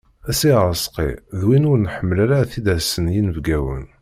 [0.37, 3.85] Si Rezqi d win ur nḥemmel ara ad t-id-asen yinebgawen.